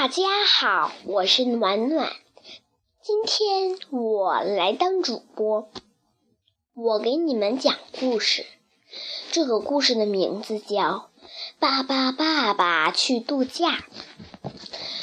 [0.00, 2.10] 大家好，我是暖暖，
[3.02, 5.68] 今天我来当主播，
[6.74, 8.46] 我给你们讲故事。
[9.30, 10.78] 这个故事的名字叫
[11.58, 13.72] 《爸爸爸爸去度假》。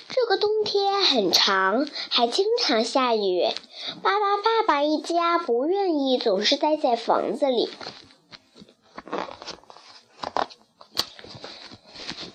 [0.09, 3.43] 这个冬天很长，还经常下雨。
[4.01, 7.69] 爸爸爸爸一家不愿意总是待在房子里。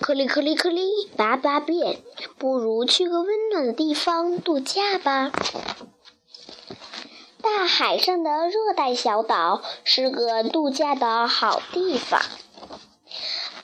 [0.02, 2.02] 克里克里克里，爸爸变，
[2.36, 5.30] 不如去个温暖的地方度假吧。
[7.40, 12.20] 大海上的热带小岛是个度假的好地方。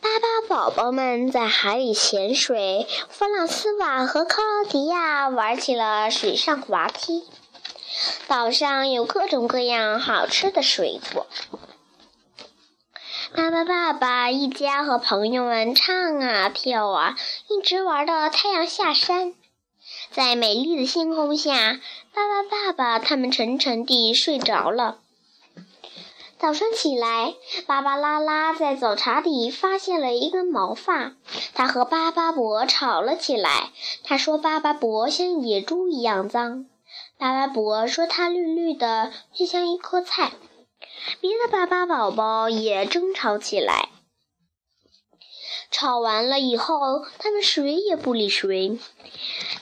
[0.00, 7.24] 巴巴宝宝们在海里潜水，弗朗斯瓦和克劳迪亚玩起了水上滑梯。
[8.28, 11.26] 岛上有各种各样好吃的水果。
[13.34, 17.14] 巴巴爸爸一家和朋友们唱啊跳啊，
[17.48, 19.34] 一直玩到太阳下山。
[20.10, 21.78] 在美丽的星空下，
[22.14, 25.00] 巴巴爸爸他们沉沉地睡着了。
[26.38, 27.34] 早上起来，
[27.66, 31.12] 芭芭拉拉在早茶里发现了一根毛发，
[31.52, 33.70] 他和巴巴伯吵了起来。
[34.04, 36.64] 他说巴巴伯像野猪一样脏，
[37.18, 40.32] 巴巴伯说他绿绿的，就像一颗菜。
[41.20, 43.88] 别的巴巴宝宝也争吵起来，
[45.70, 48.78] 吵完了以后，他们谁也不理谁，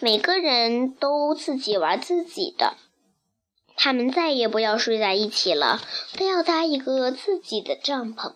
[0.00, 2.74] 每个人都自己玩自己的。
[3.76, 5.80] 他们再也不要睡在一起了，
[6.18, 8.32] 都要搭一个自己的帐篷。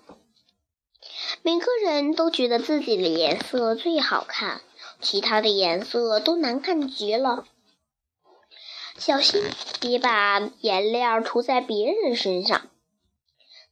[1.42, 4.61] 每个人都觉得自己的颜色最好看，
[5.00, 7.44] 其他的颜色都难看极了。
[9.01, 9.43] 小心，
[9.81, 12.61] 别把颜料涂在别人身上。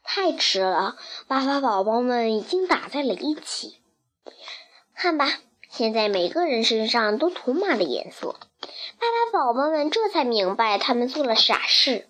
[0.03, 3.77] 太迟了，巴巴宝宝们已经打在了一起。
[4.95, 5.29] 看吧，
[5.69, 8.37] 现在每个人身上都涂满了颜色。
[8.99, 12.09] 巴巴宝宝们这才明白他们做了傻事。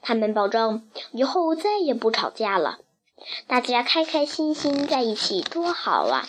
[0.00, 2.78] 他们保证以后再也不吵架了，
[3.48, 6.28] 大家开开心心在一起多好啊！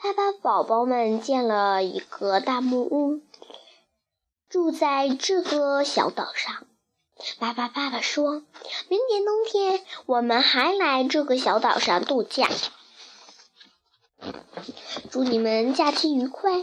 [0.00, 3.20] 巴巴宝宝们建了一个大木屋，
[4.54, 6.64] 住在这个小岛上。
[7.40, 8.44] 巴巴爸爸说
[8.88, 12.48] ：“明年冬天我们还来这个小岛上度假。
[15.10, 16.62] 祝你们假期愉快！”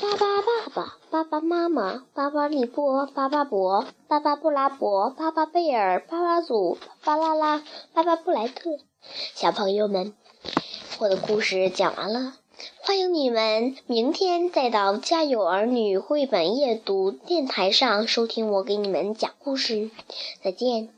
[0.00, 7.62] 巴巴爸爸、巴巴妈妈、巴巴利波、巴巴伯、巴巴布拉伯、巴巴贝尔、巴巴祖、巴拉拉、
[7.92, 8.70] 巴巴布莱特，
[9.34, 10.14] 小朋友们，
[10.98, 12.32] 我的故事讲完了。
[12.80, 19.90] 欢迎你们明天再到《家有儿女》绘本夜读电台上收听我给你们讲故事。
[20.42, 20.97] 再见。